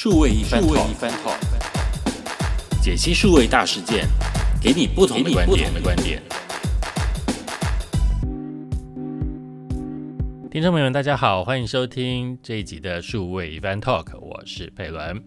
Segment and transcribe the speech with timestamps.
[0.00, 1.36] 数位一番 talk，
[2.80, 4.06] 解析数位大事件，
[4.62, 5.44] 给你不同的观
[5.96, 6.22] 点。
[10.48, 15.20] 听众朋友们，大家好，欢迎收听这一集的数位一番 talk，我是佩伦。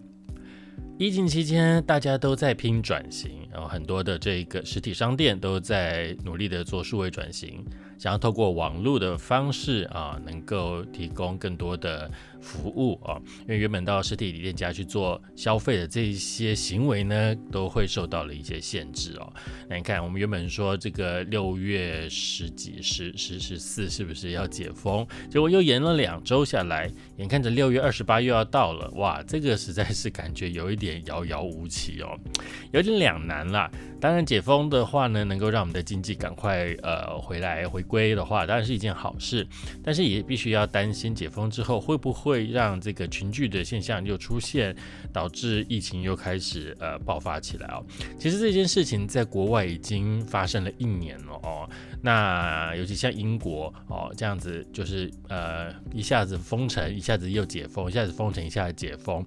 [0.98, 7.62] 疫情期间，大家都在拼转型，然后很多的这个实体商店都在努力的做数位转型。
[7.98, 12.10] 想要透过网络的方式啊，能够提供更多的
[12.42, 19.32] 服务啊，因为原本到实体店家去做消费的这一些行为呢，都会受到了一些限制哦。
[19.68, 25.06] 那你看，我们原本说这个六月十几、十、十、十四是不是要解封？
[25.30, 32.18] 结果又延了两周下来，眼看着六月二十八又要到了，哇，这个实在是感觉有一点遥遥无期哦，
[32.72, 33.70] 有点两难啦。
[34.00, 39.46] 当然，解封的话呢，能够让我们的经济赶快呃回来回归的话，当然是一件好事。
[39.84, 44.74] 但是也必须要担心解封之后会不会会让这个群聚的现象又出现，
[45.12, 47.84] 导致疫情又开始呃爆发起来哦。
[48.18, 51.68] 其实这件事情在国外已经发生了一年了哦。
[52.00, 59.24] 那尤其像英国哦这样子，就是呃一下子封城，一下子又解封，一下子封城，一下子解封。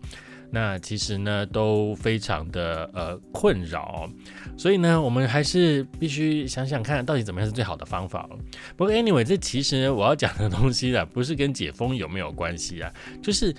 [0.51, 4.09] 那其实呢，都非常的呃困扰，
[4.57, 8.29] 所以呢，我们还是必须想想看到底怎么样是最好的方法。
[8.75, 13.55] 不过 anyway，这其实我要讲的东西啊，不是跟解封有没有关系啊，就是。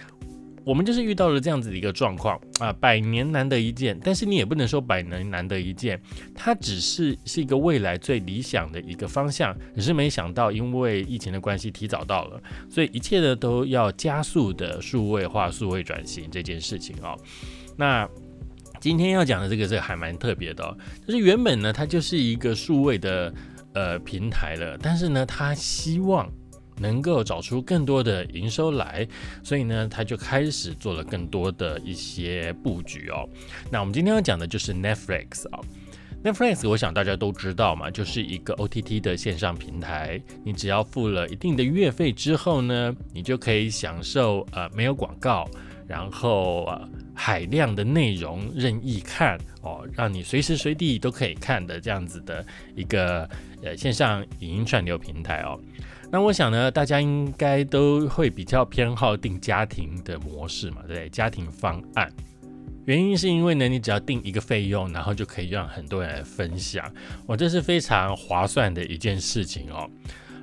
[0.67, 6.01] 我们就是遇到了这样子的一个状况啊，百年难得一见，但是你也不能说百年难得一见，
[6.35, 17.17] 它只是是一个未来最理想的一个方向，只是没想到因为疫情的关系提早到了，所以一切的都要加速的数位化、数位转型这件事情哦。
[17.77, 18.09] 那
[18.81, 23.33] 今天要讲的这个这个还蛮特别的，就是原本呢它就是一个数位的
[23.73, 26.29] 呃平台了，但是呢它希望。
[26.79, 29.07] 能够找出更多的营收来，
[29.43, 33.29] 所以呢，他就开始做了更多的一些布局哦。
[33.71, 35.61] 那我们今天要讲的就是 Netflix 啊
[36.25, 40.21] ，Netflix 我想大家都知道嘛，就是一个 OTT 的线上平台。
[40.45, 45.49] 你只要付了一定的月费之后呢，你就可以享受呃没有广告，
[45.87, 52.45] 然后呃海量的内容任意看哦，让你随时随地都可以看的这样子的
[52.75, 53.29] 一个
[53.63, 55.59] 呃线上影音串流平台哦。
[56.11, 61.09] 那我想呢，大家应该都会比较偏好订家庭的模式嘛，对不对？
[61.09, 62.11] 家庭方案，
[62.85, 66.91] 原因是因为呢，你只要订一个费用，然后就可以让很多人来分享，
[67.27, 69.91] 我这是非常划算的一件事情哦。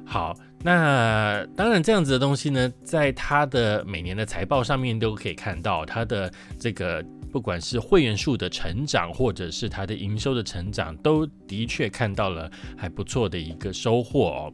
[0.06, 14.53] 好，那当然这样子的东西呢，在它的每年的财报上面都可以看到，它的这个不管是会员数的成长，或者是它的营收的成长，都的确看到了还不错的一个收获哦。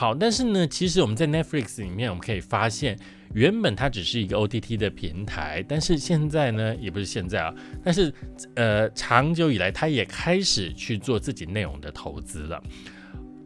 [0.00, 2.98] 好，但是呢，其实我们在 Netflix 里面，我们可以发现，
[3.34, 8.10] 原本它只是一个 OTT 的平台，但是现在呢，也不是现在啊，但是
[8.54, 12.58] 呃，长久以来，它也开始去做自己内容的投资了。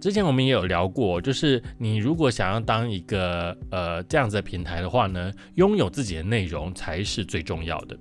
[0.01, 7.99] 之前我们也有聊过，就是你如果想要当一个呃这样子的平台的话呢，拥有自己的内容才是最重要的，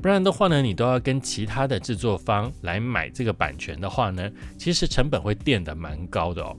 [0.00, 6.56] 不然的话呢，你都要跟其他的制作方来买这个版权的话呢，其实成本会垫得蛮高的哦。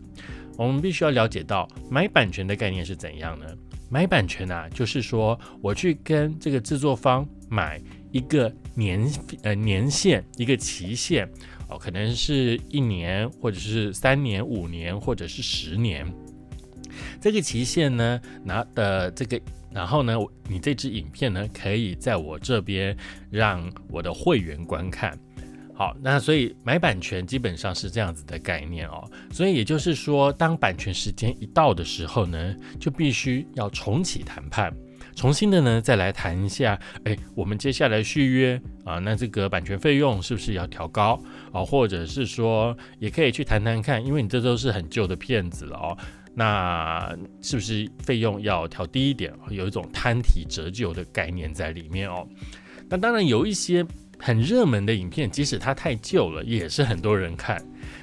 [0.58, 3.46] 我们必须要了解到买版权的概念是怎样呢？
[3.90, 7.82] 买版权啊，就是说我去跟这个制作方买
[8.12, 9.06] 一个年
[9.44, 11.30] 呃年限一个期限
[11.68, 16.06] 哦，可能是一年或者是三年五年或者是十年。
[17.20, 19.42] 这个期限呢，拿的这个，
[19.72, 20.18] 然后呢，
[20.48, 22.96] 你这支影片呢，可以在我这边
[23.30, 25.18] 让我的会员观看。
[25.82, 29.10] 好，那所以买版权基本上是这样子的概念哦。
[29.32, 34.72] 所以也就是说，当版权时间一到的时候呢，就必须要重启谈判，
[35.16, 41.20] 重新的呢再来谈一下，哎，我们接下来续约啊，那这个版权费用是不是要调高
[41.52, 41.66] 啊？
[41.66, 45.98] 或者是说，也可以去谈谈看，因为你这都是很旧的片子了哦，
[46.36, 47.12] 那
[47.42, 49.34] 是不是费用要调低一点？
[49.50, 52.28] 有一种摊提折旧的概念在里面哦。
[52.88, 53.84] 那当然有一些。
[54.22, 57.60] 很热门的影片，即使它太旧了，也是很多人看。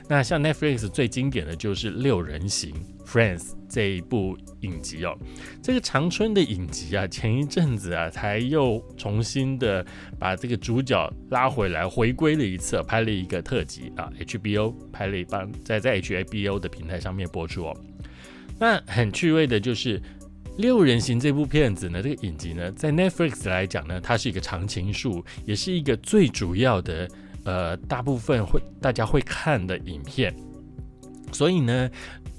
[0.09, 2.75] 那像 Netflix 最经典的就是《六人行》
[3.07, 5.17] （Friends） 这一部影集哦。
[5.63, 9.85] 这个长春的影集啊，前一阵子啊，才又重新的
[10.19, 17.77] 把这个主角拉回来，回归了一次，拍了一个特辑啊，HBO 拍了一帮在在 HBO 的平台上面播出哦。
[18.59, 20.03] 那很趣味的就是。
[20.59, 27.09] 六人行这部片子呢，这个影集呢，在 Netflix 来讲呢，它是一个常青树，也是一个最主要的，
[27.45, 30.35] 呃，大部分会大家会看的影片。
[31.31, 31.89] 所以呢，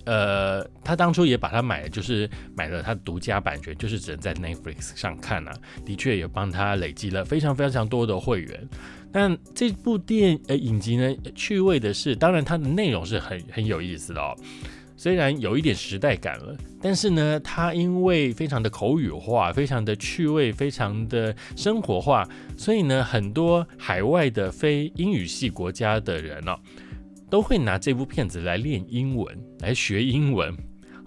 [0.04, 5.54] 呃，他当初也把它买了，就是买了他独家版权，就是只能在 Netflix 上看啊。
[5.86, 8.68] 的确也帮他累积了非常非常多的会员。
[9.14, 14.36] 但这部电呃影集呢，趣味的是，当然它的内容是很很有意思的哦。
[14.98, 22.28] 虽然有一点时代感了，但是呢，它因为非常的口语化，非常的趣味，非常的生活化，
[22.58, 26.58] 所以呢，很多海外的非英语系国家的人哦，
[27.30, 30.56] 都会拿这部片子来练英文，来学英文。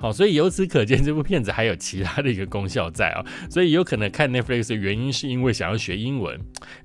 [0.03, 6.37] 好，所以由此可见，这部片子还有其他的一个功效在啊，所以有可能看 Netflix 的原因是因为想要学英文，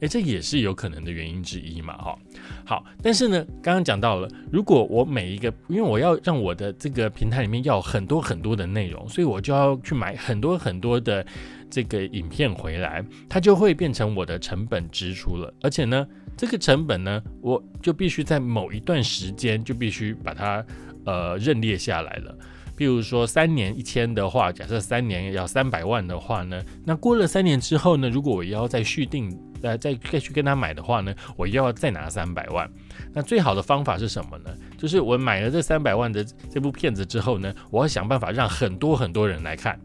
[0.02, 2.16] 诶，这也是有可能的原因之一嘛，哈。
[2.64, 11.26] 好，但是呢，刚刚讲到了，如果我每一个，因为我要让我的这个平台里面要很多很多的内容，所以我就要去买很多很多的
[11.72, 20.64] 这个影片回来，它就会变成我的成本支出了，而且呢，这个成本呢，我就必须在某一段时间就必须把它
[21.04, 22.38] 呃认列下来了。
[22.78, 32.70] 譬如说三年一千的话，假设三年要三百万的话呢，那过了三年之后呢，如果我要再续订，呃，再再去跟他买的话呢，我又要再拿三百万。
[33.12, 34.56] 那最好的方法是什么呢？
[34.78, 39.80] 就是我买了这三百万的这部片子之后呢，我要想办法让很多很多人来看。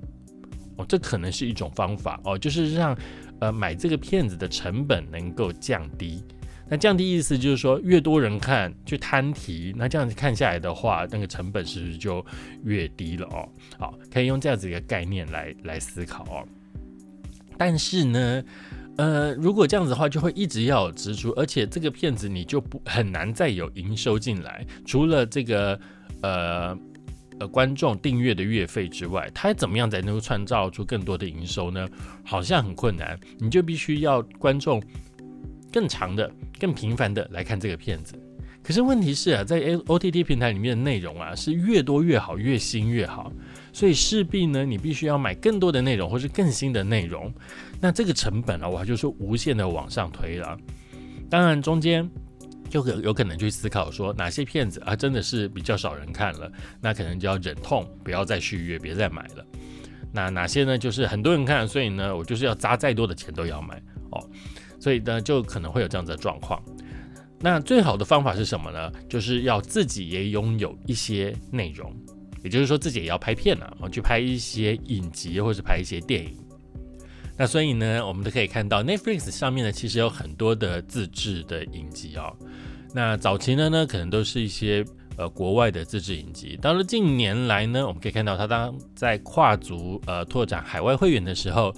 [0.76, 2.96] 哦，这可能是一种方法哦，就是让
[3.40, 6.22] 呃买这个片子的成本能够降低。
[6.68, 12.24] 那降低意思就是说，越多人看去摊题，那这样子看下来的话，那个成本是不是就
[12.64, 13.46] 越低了哦？
[13.78, 16.48] 好，可以用这样子一个概念来来思考哦。
[17.58, 18.42] 但是呢，
[18.96, 24.66] 呃，如果这样子的话，就会一直要有支出，而且这个片子你就不很难再有营收进来。
[24.86, 25.78] 除了这个
[26.22, 26.78] 呃
[27.38, 31.86] 呃观众订阅的月费之外，它怎么样才能够创造出更多的营收呢？
[32.24, 34.82] 好像很困难，你就必须要观众。
[35.72, 36.30] 更长的、
[36.60, 38.14] 更频繁的来看这个片子，
[38.62, 43.32] 可是问题是啊，在 O T T 平台里面的内容啊是越多越好，越新越好，
[43.72, 47.32] 所以势必呢，你必须要买更多的内容或是更新的内容，
[47.80, 50.56] 那这个成本啊，我就是无限的往上推了。
[51.30, 52.08] 当然中间
[52.68, 59.44] 就可有可能去思考说，哪些片子啊真的是比较少人看了，那可能就要忍痛不要再续约，别再买了。
[60.14, 60.76] 那哪些呢？
[60.76, 64.22] 就是很多人看，所以呢，我就是要砸再多的钱都要买哦。
[64.82, 66.60] 所以呢，就可能会有这样子的状况。
[67.38, 68.90] 那最好的方法是什么呢？
[69.08, 71.94] 就是要自己也拥有一些内容，
[72.42, 76.36] 也就是说自己也要拍片啊，去拍一些影集或者拍一些电影。
[77.36, 82.34] 那所以呢，我们都可以看到 Netflix 上面呢，其实有很多的自制的影集哦。
[82.92, 84.84] 那早期的呢，可能都是一些
[85.16, 86.58] 呃国外的自制影集。
[86.60, 91.72] 到了近年来呢，我们可以看到它当在跨足呃拓展海外会员的时候。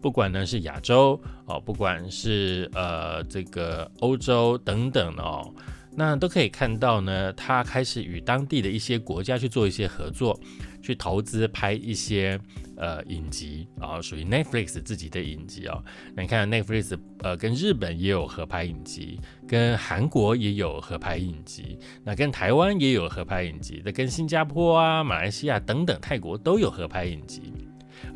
[0.00, 5.52] 不管呢是亚洲哦，不管是呃这个欧洲等等哦，
[5.94, 10.38] 那都可以看到呢，他开始与当地的一些国家去做一些合作，
[10.82, 12.40] 去投资拍一些
[12.76, 15.82] 呃影集啊，属于 Netflix 自己的影集哦。
[16.14, 27.52] 那你看 Netflix 呃跟日本也有合拍影集，跟韩国也有合拍影集，那跟台湾也有合拍影集，那跟新加坡啊、马来西亚等等泰国都有合拍影集。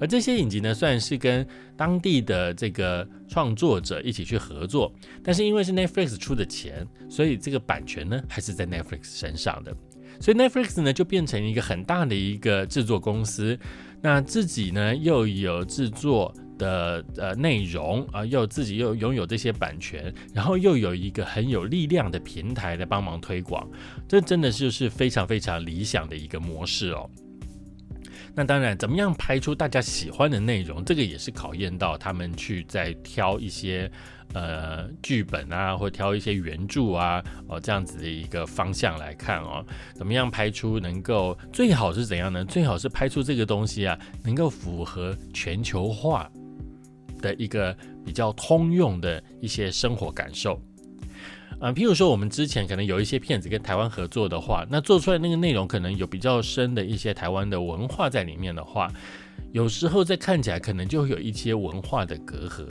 [0.01, 1.47] 而这些影集呢，虽然是跟
[1.77, 4.93] 当地的这个创作者一起去合作，
[5.23, 9.75] 但是因为是 Netflix 出的钱，所以这个版权呢还是在 Netflix 身上的。
[10.21, 13.59] 所以 Netflix 呢就变成一个很大的一个制作公司，
[14.01, 23.69] 那自己呢又有制作的呃内容啊，又自己又拥有这些版权，然后又有一个很有力量的平台来帮忙推广，
[24.07, 27.11] 这真的就是非常非常理想的一个模式哦。
[28.37, 33.89] 那当然，怎么样拍出大家喜欢的内容，这个也是考验到他们去在挑一些
[34.33, 39.65] 呃剧本啊，或挑一些原著啊，哦这样子的一个方向来看哦，
[39.95, 42.45] 怎么样拍出能够最好是怎样呢？
[42.45, 46.29] 最好是拍出这个东西啊，能够符合全球化
[47.23, 50.61] 的一个比较通用的一些生活感受。
[51.65, 58.93] 啊，譬如说我们之前可能有一些片子跟台湾合作的话，那做出来那个内容可能有比较深的一些台湾的文化在里面的话，
[59.51, 62.67] 有时候在看起来可能就会有一些文化的隔阂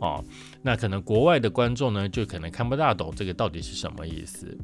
[0.00, 0.24] 哦。
[0.62, 4.56] 那可能国外的观众呢，就可能看不大懂这个到底是什么意思。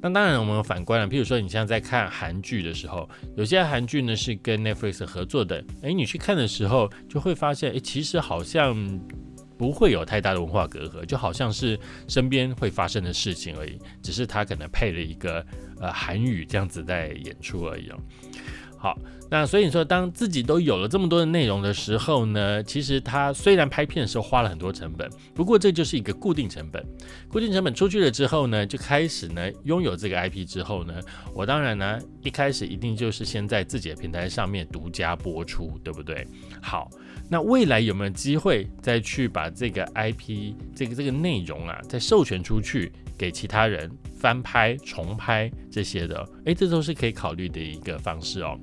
[0.00, 9.00] 那当然我们反观了，譬如说你现在在看韩剧的时候，有些韩剧呢是跟 Netflix 合作的，诶，你去看的时候就会发现，诶，其实好像。
[9.60, 15.44] 不会有太大的文化隔阂，就好像是身边会发生的事情而已，只是他可能配了一个
[15.78, 17.98] 呃韩语这样子在演出而已哦。
[18.78, 18.98] 好，
[19.30, 26.82] 那所以说，当自己都有了这么多的内容的时候呢，其实他虽然拍片的时候花了很多成本，不过这就是一个固定成本。
[27.28, 30.94] 固定成本出去了之后呢，就开始呢拥有这个 IP 之后呢，
[31.34, 36.26] 我当然呢一开始一定就是先在自己的平台上面独家播出，对不对？
[36.62, 36.88] 好，
[37.30, 42.92] 那未来有没有机会再去把这个 IP 这个这个内容啊再授权出去？
[43.16, 48.58] 给其他人翻拍、重拍这些的，诶，这都是可以考虑的一个方式哦。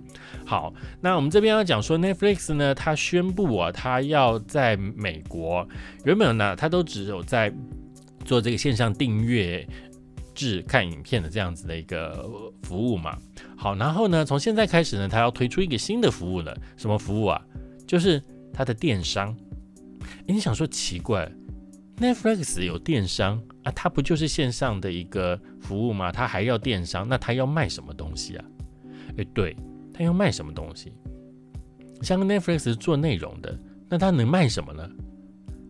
[0.48, 5.64] 好，那我们这边要讲说，Netflix 呢，它宣布啊，它要在美国，
[6.06, 7.54] 原本呢，它都只有在
[8.26, 9.64] 做这个线上订阅
[10.34, 12.28] 制看影片的这样子的一个
[12.64, 13.16] 服务嘛。
[13.56, 17.40] 好，然后呢，从现在开始呢，它要推出一个新的服务了，什么服务啊？
[17.86, 18.20] 就是
[18.54, 19.36] 它的电商。
[20.26, 21.30] 你想说奇怪
[21.98, 26.12] ？Netflix 有电商啊，它不就是线上的一个服务吗？
[26.12, 28.46] 它还要电商，那它要卖什么东西啊？
[29.18, 29.56] 诶，对，
[29.94, 30.94] 它要卖什么东西？
[32.02, 33.58] 像 Netflix 做内容的，
[33.90, 34.88] 那它能卖什么呢？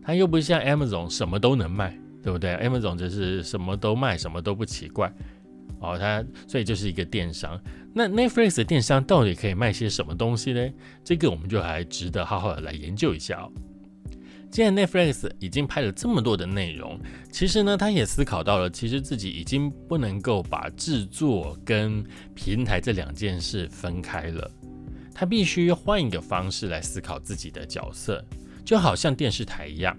[0.02, 5.12] 它又不像 Amazon 什么都能卖，对不对？Amazon 就是什么都卖，什么都不奇怪
[5.80, 5.96] 哦。
[5.98, 7.58] 它所以就是一个电商。
[7.98, 10.70] 那 Netflix 的电商到底可以卖些什么东西呢？
[11.02, 13.50] 这个我们就还值得好好的来研究一下哦。
[14.52, 16.96] 既然 Netflix 已经拍了这么多的内容，
[17.32, 22.04] 其实呢，他也思考到了，其实自己已经不能够把制作跟
[22.36, 24.48] 平台这两件事分开了，
[25.12, 28.24] 他必须换一个方式来思考自己的角色，
[28.64, 29.98] 就好像电视台一样。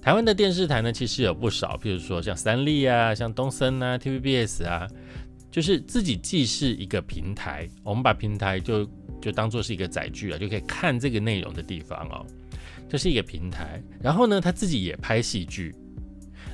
[0.00, 4.86] 台湾的电视台呢，其实有不少，譬如说像三立啊、像东森啊、TVBS 啊，
[5.54, 8.84] 就是自己既是一个平台，我们把平台就
[9.22, 12.26] 就当做是一个载具啊，就可以看这个内容的地方哦。
[12.88, 15.72] 这是一个平台，然后呢，他自己也拍戏剧。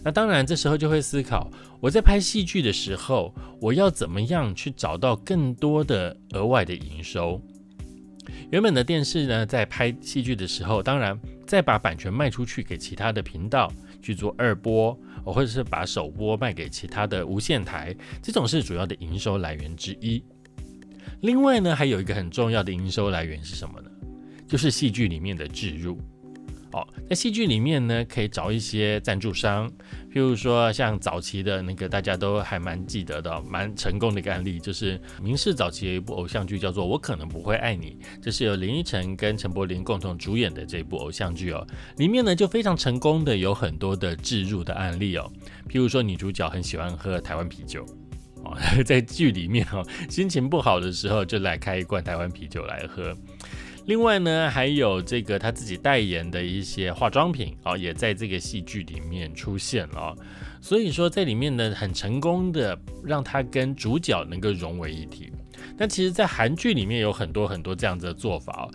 [0.04, 7.40] 那当然，这时候就会思考，我在拍戏剧的时候，我要怎么样去找到更多的额外的营收？
[8.52, 20.22] 原本的电视呢，在拍戏剧的时候，当然再把版权卖出去给其他的频道去做二播，或者是把首播卖给其他的无线台，这种是主要的营收来源之一。
[21.22, 23.90] 另外呢，还有一个很重要的营收来源是什么呢？
[24.46, 25.98] 就是戏剧里面的置入。
[26.72, 29.68] 哦，在戏剧里面呢，可以找一些赞助商，
[30.12, 41.66] 譬如说像早期的那个大家都还蛮记得的、蛮成功的一个案例，就是明世早期有一部偶像剧叫做《我可能不会爱你》，这是由林依晨跟陈柏霖共同主演的这部偶像剧哦。
[41.96, 45.28] 里面呢就非常成功的有很多的置入的案例哦，
[45.68, 47.84] 譬如说女主角很喜欢喝台湾啤酒
[48.44, 53.12] 哦， 在剧里面哦，心情不好的时候就来开一罐台湾啤酒来喝。
[53.86, 60.14] 另外呢，还有这个他自己代言的一些化妆品啊，也在这个戏剧里面出现了。
[60.60, 65.32] 所以说，在里面呢，很成功的让他跟主角能够融为一体。
[65.76, 68.70] 那其实，在韩剧里面有很多很多这样子的做法哦。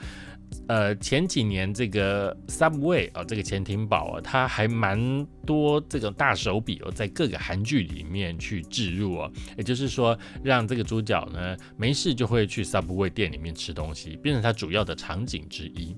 [0.68, 15.96] 呃，前几年这个 Subway 啊，这个潜艇堡啊，它还蛮多这种大手笔哦，在各个韩剧里面去置入哦，也就是说，让这个主角呢没事就会去 Subway 店里面吃东西，变成他主要的场景之一。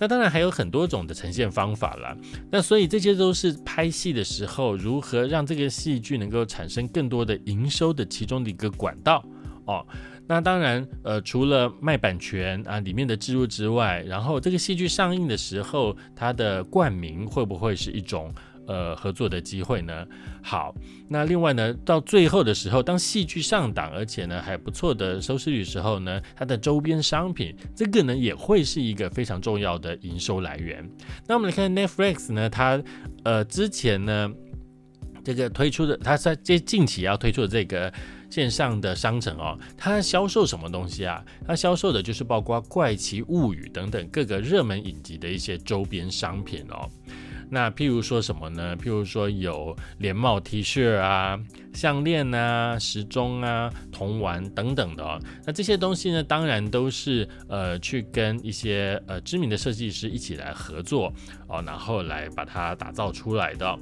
[0.00, 2.16] 那当然还有很多种的呈现方法啦。
[2.50, 9.24] 那所以这些都是拍戏的时候如何让这个戏剧能够产生更多的营收的其中的一个管道
[9.66, 9.86] 哦。
[10.28, 18.30] 那当然，呃，除了卖版权啊，里面的植入之外，然后这个戏剧上映的时候，它的冠名会不会是一种
[18.66, 20.06] 呃合作的机会呢？
[20.42, 20.74] 好，
[21.08, 30.86] 那另外呢，到最后的时候，当戏剧上档，而且呢还不错的收视率时候呢，它的周边商品这个呢也会是一个非常重要的营收来源。
[31.26, 32.78] 那我们来看 Netflix 呢，它
[33.24, 34.30] 呃之前呢
[35.24, 37.90] 这个推出的，它在这近期要推出的这个。
[38.30, 41.24] 线上的商城哦，它销售什么东西啊？
[41.46, 46.88] 它销售的就是包括《怪奇物语》等等各个热门影集的一些周边商品哦。
[47.50, 48.76] 那譬如说什么呢？
[48.76, 51.40] 譬如说有连帽 T 恤啊、
[51.72, 55.18] 项链啊、时钟啊、铜丸等等的哦。
[55.46, 61.10] 那这些东西呢，当然都是呃去跟一些呃知名的设计师一起来合作
[61.46, 63.78] 哦，然后来把它打造出来的。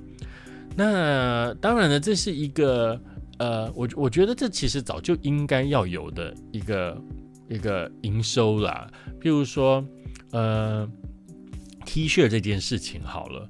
[0.77, 3.01] 那当然呢，这是一个。
[3.39, 7.03] 呃，我我觉得这其实早就应该要有的一个
[7.49, 8.91] 一个营收啦。
[9.21, 9.85] 譬如说，
[10.31, 10.89] 呃
[11.85, 13.49] ，T 恤这件事情好了，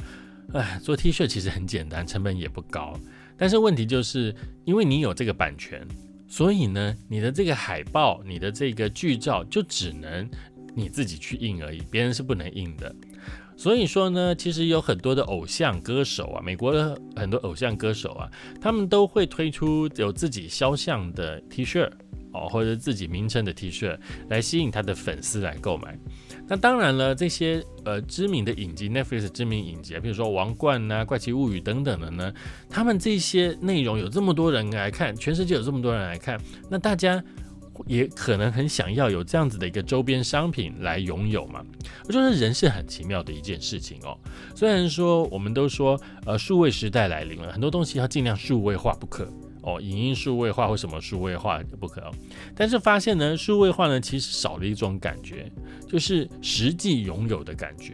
[0.55, 2.99] 哎，做 T 恤其实很简单，成本也不高。
[3.37, 5.87] 但是问题就是，因为你有这个版权，
[6.26, 10.28] 所以呢，你的这个海报、你的这个剧照就只能
[10.75, 12.95] 你自己去印而已，别人是不能印的。
[13.56, 21.90] 所以说呢，其实有很多的偶像歌手啊，美国的很多偶像歌手啊，他们都会推出有自己肖像的 T 恤
[22.32, 23.98] 哦，或者自己名称的 T 恤
[24.28, 25.98] 来吸引他的粉丝来购买。
[26.46, 32.32] 那当然了，这些呃知名的影集，Netflix 知名影集啊，比如说《王冠》呐、《怪奇物语》等等的呢，
[32.68, 36.38] 他们这些内容有这么多人来看，全世界有这么多人来看，
[36.70, 37.22] 那大家
[37.87, 41.64] 也可能很想要有这样子的一个周边商品来拥有嘛。
[42.06, 44.16] 我觉得人是很奇妙的一件事情哦。
[44.54, 49.28] 虽然说我们都说呃数位时代来临了，很多东西要尽量数位化不可。
[49.62, 52.14] 哦，影音数位化或什么数位化不可哦，
[52.54, 55.50] 但是发现呢，数位化呢其实少了一种感觉，
[55.88, 57.92] 就是实际拥有的感觉。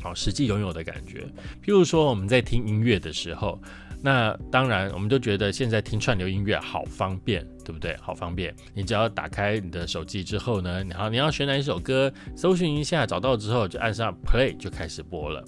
[0.00, 1.26] 好，实际拥有的感觉，
[1.64, 3.60] 譬如说我们在听音乐的时候，
[4.02, 7.96] 那当然我们都觉得现在听串流音乐好方便，对不对？
[8.00, 15.44] 好方便，你只要打开你的手机之后呢，然后你要选哪一首歌，搜寻一下，找到之后就按上 Play 就开始播了。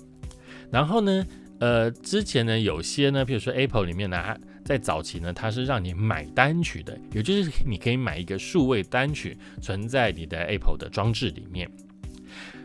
[0.71, 1.27] 然后呢，
[1.59, 4.37] 呃，之前呢有些呢，譬如说 Apple 里面呢。
[4.65, 11.71] 在早期呢，它是让你买单曲的，也就是你可以买一个数位单曲存在你的 Apple 的装置里面。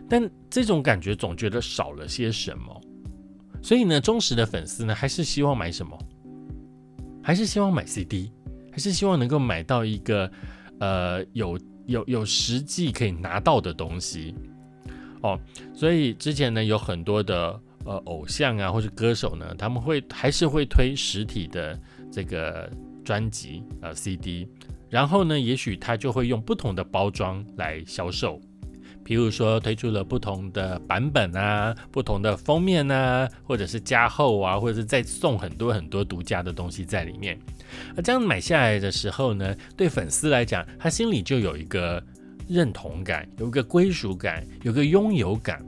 [0.10, 2.82] 但这种感觉总觉得少了些什么，
[3.62, 5.98] 所以呢，忠实的粉丝呢，还是希望买什么？
[7.22, 8.32] 还是希望买 CD，
[8.72, 10.32] 还是希望能够买到一个
[10.80, 14.34] 呃有有有实际可以拿到的东西
[15.22, 15.40] 哦。
[15.74, 17.60] 所以之前呢，有很多的。
[17.86, 21.80] 呃，偶像啊，或者歌手呢，他们会还是会推实体的
[22.12, 22.70] 这个
[23.06, 24.46] 专辑呃 CD，
[24.90, 28.40] 然后呢，也许他就会用不同的包装来销售，
[29.10, 37.36] 比如说推出了不同的版本啊，不同的封面啊，或者是加厚啊，或者是再送很多很多独家的东西在里面。
[37.98, 42.00] 而这样买下来的时候呢，对粉丝来讲，他心里就有一个
[42.48, 45.60] 认同感，有一个归属感，有个拥有感。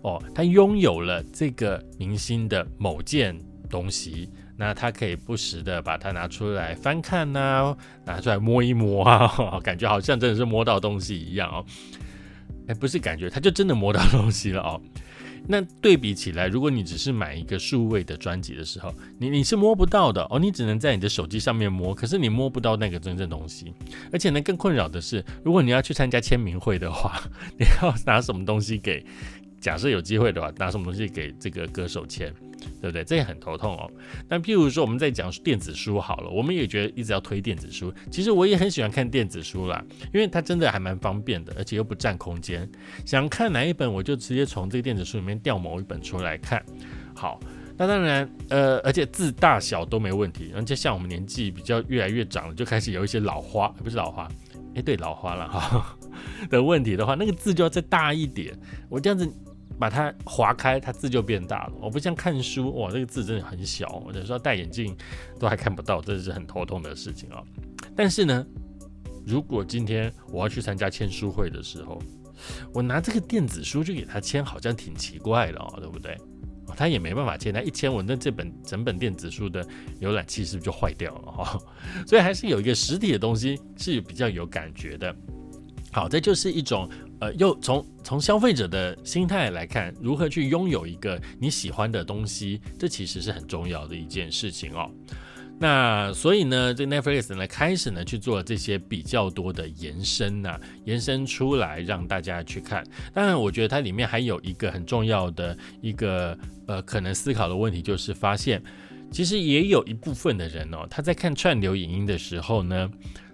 [0.00, 3.38] 哦，他拥有了这个明星的某件
[3.68, 7.76] 东西，那他可以不时的把它拿出来翻看呐，
[8.06, 11.62] 拿出来摸一摸啊，感觉好像真的是摸到东西一样哦。
[12.68, 14.80] 哎，不是感觉，他就真的摸到东西了哦。
[15.48, 23.72] 那对比起来，如果你只是买一个数位的专辑的时候，你你是摸不到的哦，你只能在你的手机上面摸，可是你摸不到那个真正东西。
[24.12, 27.22] 而且呢，更困扰的是，如果你要去参加签名会的话，
[27.58, 29.04] 你要拿什么东西给？
[29.60, 32.32] 假设有机会的话，拿什么东西给这个歌手签，
[32.80, 33.04] 对不对？
[33.04, 33.90] 这也很头痛哦。
[34.28, 37.92] 那譬如说，我们在讲电子书好了，我们也觉得一直要推电子书。
[38.10, 42.68] 其实我也很喜欢看电子书啦，因为它真的还蛮方便的，而且又不占空间。
[43.04, 46.64] 想看哪一本，我就直接从这个电子书里面调某一本出来看。
[47.14, 47.40] 好，
[47.76, 50.52] 那当然，呃，而且字大小都没问题。
[50.54, 54.28] 而且像我们年纪比较越来越长了，就开始有一些老花，不是老花，
[54.74, 55.96] 哎，对，老花了哈
[56.50, 58.54] 的问题的话，那个字就要再大一点。
[58.88, 59.30] 我这样子。
[59.78, 61.72] 把它划开，它字就变大了。
[61.80, 64.96] 我不像看书，哇，这个字真的很小，有时候戴眼镜
[65.38, 67.42] 都还看不到，这是很头痛的事情啊。
[67.94, 68.46] 但是呢，
[69.26, 72.00] 如果今天我要去参加签书会的时候，
[72.72, 76.16] 我拿这个电子书去给他签，好像挺奇怪的哦，对不对？
[76.74, 79.66] 他也没办法签，他一签我那这本整本电子书的
[80.00, 81.58] 浏览器是不是就坏掉了哈？
[82.06, 85.14] 所以还是有一个实体的东西是比较有感觉的。
[85.92, 86.88] 好，这就是一种。
[87.20, 94.90] 呃，又从从消费者的心态来看，如何去拥有一个你喜欢的东西，这其实是很重要的一件事情哦。
[95.58, 102.84] 那所以呢，这 Netflix 呢开始呢去做这些比较多的延伸呐，延伸出来让大家去看。
[103.14, 108.62] 当然，我觉得它里面还有一个很重要的一个呃可能思考的问题，就是发现
[109.10, 112.90] 其实也有一部分的人哦，他在看串流影音的时候呢，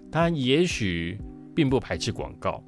[0.09, 1.19] 他也许
[1.53, 2.63] 并不排斥广告。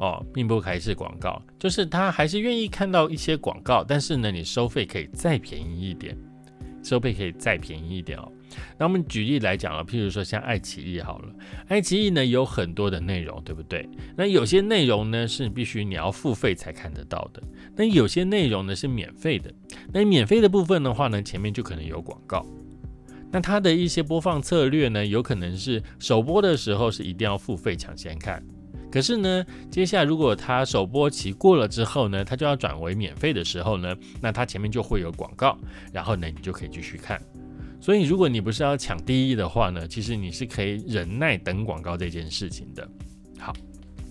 [0.00, 6.16] 哦，并不排斥广告，就是他还是愿意看到一些广告，但是呢，你收费可以再便宜一点，
[6.82, 8.32] 收费可以再便宜一点哦。
[8.78, 11.32] 那我们举例来讲啊，譬如说像爱奇艺好了，
[11.68, 13.86] 爱奇艺呢有很多的内容，对不对？
[14.16, 17.42] 那有些内容呢是必须你要付费才看得到的，
[17.76, 19.52] 那有些内容呢是免费的。
[19.92, 22.44] 那免费的部分的话呢，前面就可能有广告。
[23.30, 28.42] 那它的一些播放策略呢，有可能是首播的时候是一定要付费抢先看。
[28.90, 35.56] 可是呢，接下来如果它首播期过了之后呢，它就要转为免费的时候呢，那它前面就会有广告，
[35.92, 37.20] 然后呢，你就可以继续看。
[37.80, 42.86] 所以如果你不是要抢第一的话呢，其实你是可以忍耐等广告这件事情的。
[43.38, 43.54] 好，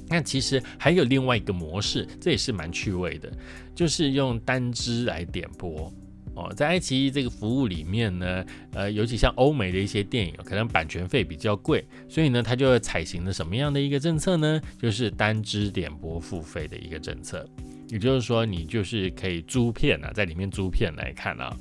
[0.07, 3.31] 那其实还有另外一个模式，这也是蛮趣味的，
[3.75, 5.93] 就是用单支来点播。
[6.39, 14.61] 哦，在爱奇艺这个服务里面呢，呃，尤其像欧美的一些电影，可能版权费比较贵，所以呢，它就采行了什么样的一个政策呢？
[14.81, 17.45] 就是单支点播付费的一个政策，
[17.89, 21.53] 也就是说，你就是可以租片啊，在里面租片来看啊。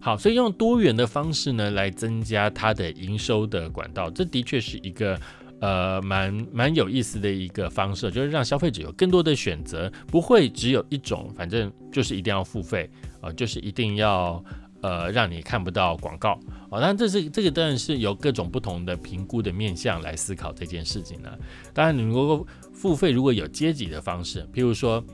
[0.00, 5.18] 好，所以用多元的方式呢，来增加它的营收的管道，这的确是一个
[5.60, 12.90] 呃蛮蛮有意思的一个方式，就是让消费者有更多的选择，不会只有一种，反正就是一定要付费
[13.24, 14.44] 啊，就是一定要
[14.82, 16.38] 呃让你看不到广告
[16.70, 16.80] 哦。
[16.80, 21.30] 当然这是这个当然是由各种不同的评估的面向来思考这件事情呢。
[21.72, 25.04] 当然你如果付费如果有阶级的方式，譬如说。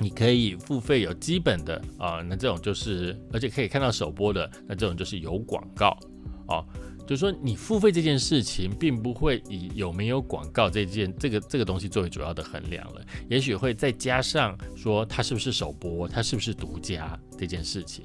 [0.00, 5.98] 你可以付费有基本的啊，那这种就是，而且可以看到首播的，那这种就是有广告
[6.46, 6.64] 哦。
[7.08, 18.04] 就是说你付费这件事情，并不会以有没有广告这件这个这个东西作为主要的衡量了，也许会再加上说它是不是首播，它是不是独家这件事情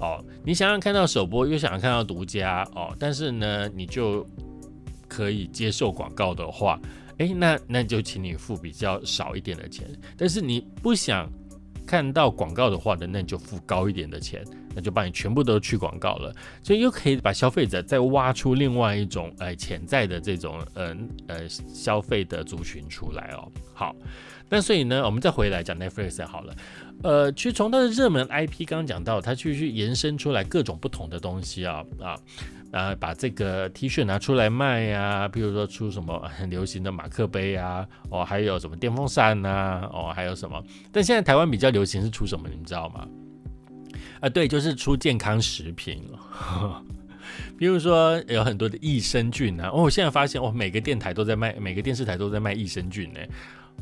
[0.00, 0.24] 哦。
[0.42, 4.26] 你想要看到首播，又想要看到独家哦，但是呢，你就
[5.06, 6.80] 可以接受广告的话。
[7.18, 11.28] 哎，那那就请你付比较少一点的钱，但是你不想
[11.84, 14.44] 看到广告的话呢，那你就付高一点的钱，
[14.78, 23.50] 那就把你全部都去广告了，所以又可以把消费者再挖出另外一种呃潜在的这种呃呃消费的族群出来哦。
[23.74, 23.92] 好，
[24.48, 26.54] 那所以呢，我们再回来讲 Netflix 好了，
[27.02, 32.14] 呃，其实从它的热门 IP 刚刚讲到，它去去延伸出来各种不同的东西啊啊。
[32.70, 40.62] 啊，把这个 T 恤拿出来卖呀，比如说出什么很流行的马克杯啊，哦，还有什么电风扇呐，哦，还有什么？
[40.92, 43.08] 但现在台湾比较流行是出什么，你们知道吗？
[44.20, 46.02] 啊，对，就是出健康食品，
[47.56, 53.20] 比如说有很多的益生菌啊，哦，我现在发现哦，每个电台都在卖，每个电视台都在卖益生菌呢，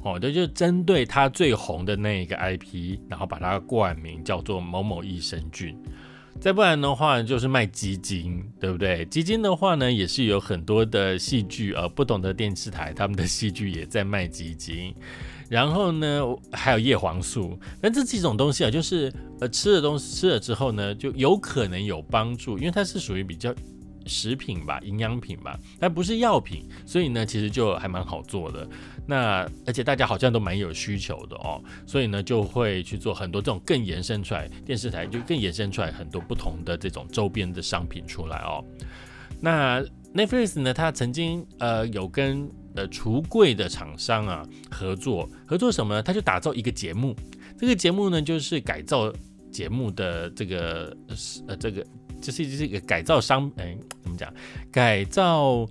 [0.02, 5.76] 哦，这就针对它最红的那一个 IP，然后把它冠名叫做某某益生菌。
[6.38, 9.06] 再不然的话，就是卖基金，对不对？
[9.06, 14.94] 基金的话呢，也是有很多的戏剧，呃，不同的电视台他们的戏剧也在卖基金。
[15.48, 23.54] 然后呢，还有叶黄素，那这几种东西啊，就是呃吃的东西吃了之后呢，就有可能有帮助，因为它是属于比较。
[24.08, 28.64] 食品吧，营养品吧，但不是药品，所以呢，其实就还蛮好做的。
[29.04, 38.64] 那而且大家好像都蛮有需求的哦，所以呢，就会去做很多这种更延伸出来，电视台就更延伸出来很多不同的这种周边的商品出来哦。
[39.40, 39.82] 那
[40.14, 46.02] Netflix 呢，它曾经呃有跟呃橱柜的厂商啊合作，合作什么呢？
[46.02, 47.16] 他就打造一个节目，
[47.58, 49.12] 这个节目呢就是改造
[49.50, 50.96] 节目的这个
[51.48, 51.84] 呃这个。
[52.18, 54.32] 就是就是一个改造商，哎，怎么讲？
[54.72, 55.68] 改造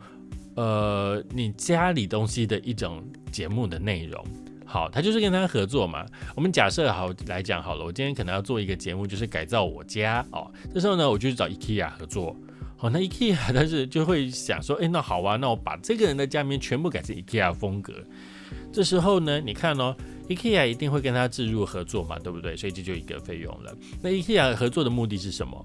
[0.56, 4.24] 呃，你家里东西的一种节目的内容。
[4.64, 6.06] 好，他就是跟他合作嘛。
[6.36, 10.50] 我们假设好来讲好了，我今天可能要做一个节目，就是改造我家哦。
[10.72, 12.36] 这时候呢，我就去找 IKEA 合作。
[12.80, 17.94] 哦，那 IKEA 但是就会想说，哎，那好啊，那我把这个人的家里面全部改成 IKEA 风格。
[18.72, 19.96] 这时候呢，你看哦
[20.28, 22.56] ，IKEA 一定会跟他置入合作嘛，对不对？
[22.56, 23.76] 所以这就一个费用了。
[24.02, 25.64] 那 IKEA 合作的目的是什么？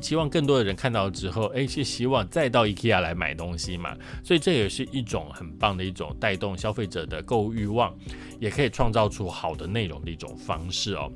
[0.00, 3.96] 期望更多的人看到之后，哎，是希望再到 IKEA 来买东西嘛？
[4.22, 7.94] 所以这也是一种很棒的一种带动消费者的购物欲望，
[8.38, 11.10] 也可以创造出好的内容的一种方式哦。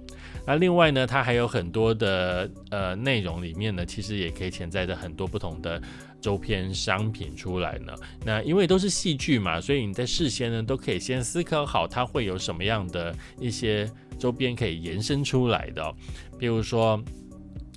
[0.47, 5.81] 那另外呢，它还有很多的呃内容里面呢，其实也可以潜在着很多不同的
[6.21, 7.93] 周边商品出来呢。
[8.25, 15.95] 那因为都是戏剧嘛，所以你在事先呢都可以先思考好它会有什么样的一些周边可以延伸出来的，
[16.39, 17.03] 比如说。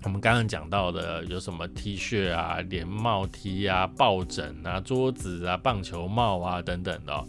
[0.03, 7.25] 我们刚刚讲到的有什么 T 恤啊、连帽 T 啊、抱枕啊、桌子啊、棒球帽啊等等的。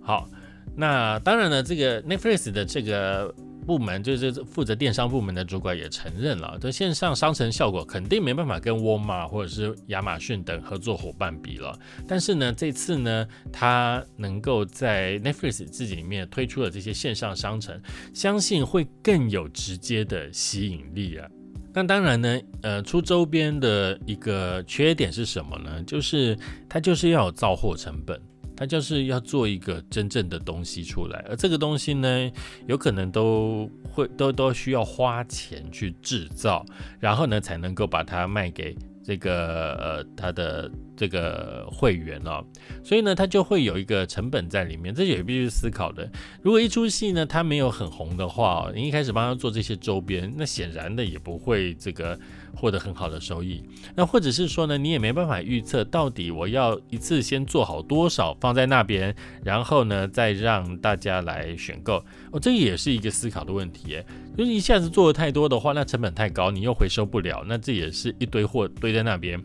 [0.00, 0.28] 好，
[0.76, 3.34] 那当然了，这个 Netflix 的这个
[3.66, 11.76] 部门就是负责电商部门的主管也承认了，这线上商城效果肯定没办法跟沃尔玛或者是亚马逊等合作伙伴比了。
[12.06, 17.82] 但是呢，这次呢，他能够在 Netflix 自己里面推出的这些线上商城，
[18.14, 21.28] 相信会更有直接的吸引力啊。
[21.76, 25.82] 那当然呢，呃，出周边的一个缺点是什么呢？
[25.82, 26.34] 就是
[26.70, 28.18] 它就是要有造货成本，
[28.56, 32.30] 它就是要做一个真正的东西出来，而这个东西呢，
[32.66, 36.64] 有可能都会都都需要花钱去制造，
[36.98, 38.74] 然后呢，才能够把它卖给。
[39.06, 42.44] 这个呃，他的这个会员哦，
[42.82, 46.10] 所以呢，他就会有一个成本在里面，这也必须思考的。
[46.42, 52.18] 如果一出戏呢，他没有很红的话，你一开始帮他做这些周边，那显然的也不会这个
[52.56, 53.62] 获得很好的收益。
[53.94, 59.14] 那或者是说呢，你也没办法预测到底我要一次先做好多少放在那边，
[59.44, 62.02] 然后呢，再让大家来选购。
[62.32, 64.02] 哦，这也是一个思考的问题，
[64.36, 69.38] 就是一下子做的太多的话，那成本太高，你又回收不了，那这也是一堆货堆在那边。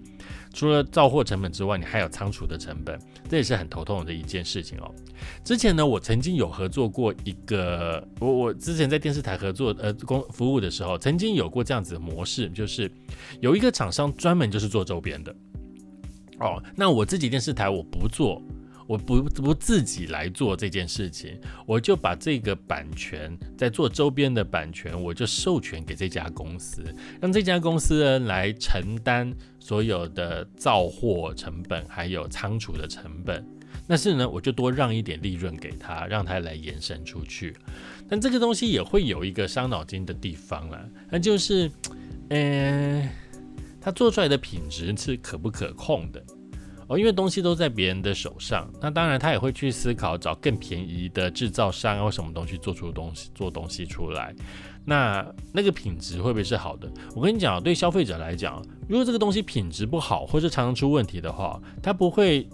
[0.54, 4.94] 除了造货成本之外，你还有仓储的成本，这也是很头痛的一件事情哦。
[5.44, 12.92] 之前呢，我曾经有合作过一个，我我之前在电视台合作呃公服务的时候，曾经有过这样子的模式，就是
[13.40, 15.36] 有一个厂商专门就是做周边的。
[16.40, 18.42] 哦，那我自己电视台我不做。
[18.92, 26.84] 我不不自己来做这件事情，我就把这个版权在做周边的版权，我就授权给这家公司，
[27.22, 33.48] 让这家公司呢来承担所有的造货成本，还有仓储的成本。
[33.88, 37.56] 但是呢，我就多让一点利润给他，让他来延伸出去。
[38.10, 41.72] 但这个东西也会有一个伤脑筋的地方了，那就是，
[42.28, 43.10] 呃，
[43.80, 46.22] 他做出来的品质是可不可控的？
[46.92, 54.36] 哦，因为东西都在别人的手上，那当然他也会去思考找更便宜的制造商或什么东西做出东西做东西出来，
[54.84, 56.92] 那那个品质会不会是好的？
[57.16, 62.46] 我跟你讲，对消费者来讲，如果这个东西品质不好或者常常出问题的话，他不会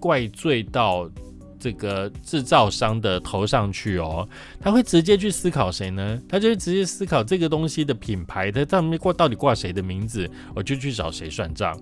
[0.00, 1.06] 怪罪到。
[1.64, 4.28] 这个制造商的头上去哦，
[4.60, 6.20] 他会直接去思考谁呢？
[6.28, 11.74] 他就会直接思考这个东西的品牌它上面挂到底挂谁的名字，我就去找谁算账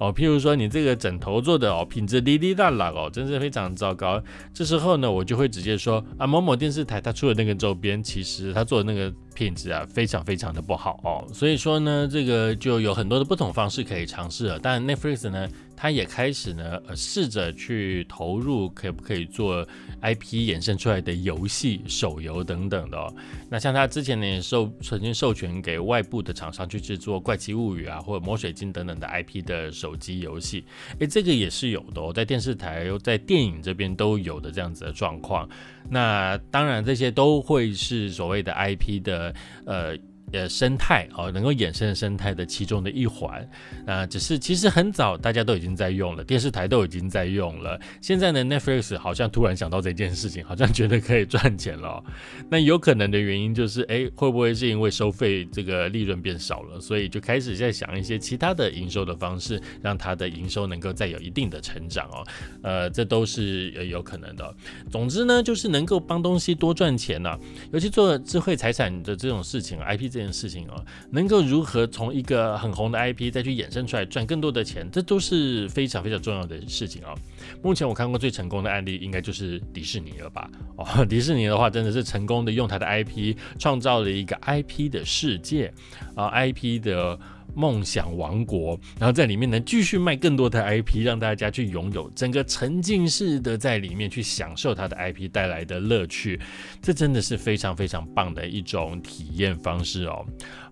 [0.00, 0.12] 哦。
[0.12, 4.20] 譬如说你这个枕头做的哦，品质滴滴答答哦，真是非常糟糕。
[4.52, 9.14] 这时候呢，我就会直接说啊，某某电视台他出的那个周边，其实他做的那个。
[9.38, 14.58] 品质啊，非常非常的不好哦，所以说呢，这个就有很多的不同方式可以尝试了。
[14.60, 19.64] 但 Netflix 呢，它也开始呢，试着去投入，可不可以做
[20.02, 23.12] IP 衍生出来的游戏、手游等等的哦。
[23.50, 30.64] 那像它之前呢，也授曾经授权给外部的厂商去制作《怪奇物语》啊，或者《魔水晶》等等的 IP 的手机游戏。
[30.98, 35.48] 诶，这个也是有的哦，在电视台、在电影这边都有的这样子的状况。
[35.90, 39.34] 那当然，这些都会是所谓的 IP 的，
[39.64, 39.96] 呃。
[40.32, 43.48] 呃，生态哦，能够衍生生态的其中的一环，
[43.86, 47.80] 啊，只是其实很早大家都已经在用了，电视台都已经在用了。
[48.00, 52.02] 现在呢，Netflix 好像突然想到这件事情，好像觉得可以赚钱了。
[52.50, 62.26] 那有可能的原因就是，哎，会不会是因为收费这个利润变少了，所以就开始在想一些其他的营收的方式，让它的营收能够再有一定的成长哦。
[62.62, 64.54] 呃，这都是有可能的。
[64.90, 67.38] 总之呢，就是能够帮东西多赚钱呢，
[67.72, 77.14] 尤其做智慧财产的这种事情，IP 这这件事情哦，能够如何从一个很红的 IP 再去衍生出来赚更多的钱，这都是非常非常重要的事情哦。
[77.62, 80.50] 目前我看过最成功的案例，应该就是迪士尼了吧？
[80.76, 85.72] 哦， 迪士尼的话真的是成功的用它的 IP 创造了一个 IP 的世界
[86.16, 87.16] 啊，IP 的。
[87.58, 96.40] 梦想王国，然后在里面能继续卖更多的 IP，让大家去拥有整个沉浸式的在里面去享受它的 IP 带来的乐趣，
[96.80, 100.24] 这真的是非常非常棒的一种体验方式哦。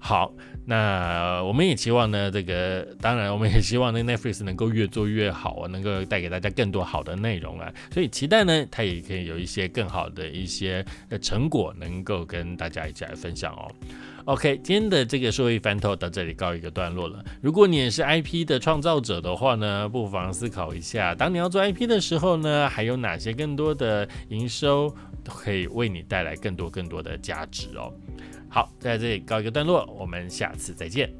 [0.06, 0.32] 好，
[0.66, 13.68] 那我们也期望呢，这个当然我们也希望那 Netflix 能够越做越好啊，能够带给大家更多好的内容啊，所以期待呢它也可以有一些更好的一些呃成果能够跟大家一起来分享哦。
[14.26, 17.24] OK，今天的这个数位翻透到这里告一个段落了。
[17.42, 27.92] 如果你也是 IP 的创造者的话呢，不妨思考一下，当你要做 IP 的时候呢，还有哪些更多的营收可以为你带来更多更多的价值哦。
[28.48, 31.12] 好，在这里告一个段落，我们下次再见。